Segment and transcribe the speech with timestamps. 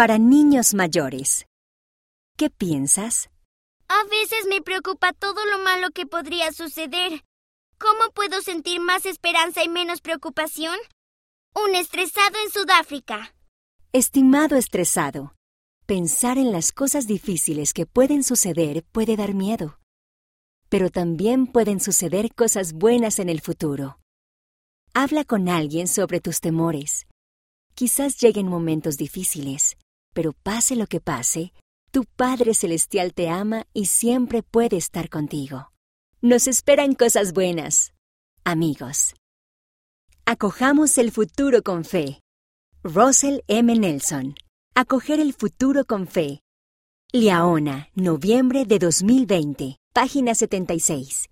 [0.00, 1.44] Para niños mayores.
[2.38, 3.28] ¿Qué piensas?
[3.86, 7.22] A veces me preocupa todo lo malo que podría suceder.
[7.76, 10.74] ¿Cómo puedo sentir más esperanza y menos preocupación?
[11.54, 13.34] Un estresado en Sudáfrica.
[13.92, 15.34] Estimado estresado,
[15.84, 19.78] pensar en las cosas difíciles que pueden suceder puede dar miedo.
[20.70, 23.98] Pero también pueden suceder cosas buenas en el futuro.
[24.94, 27.06] Habla con alguien sobre tus temores.
[27.74, 29.76] Quizás lleguen momentos difíciles,
[30.12, 31.52] pero pase lo que pase,
[31.90, 35.70] tu Padre Celestial te ama y siempre puede estar contigo.
[36.20, 37.94] Nos esperan cosas buenas.
[38.44, 39.14] Amigos.
[40.26, 42.20] Acojamos el futuro con fe.
[42.82, 43.74] Russell M.
[43.78, 44.34] Nelson.
[44.74, 46.42] Acoger el futuro con fe.
[47.12, 51.30] Liaona, noviembre de 2020, página 76.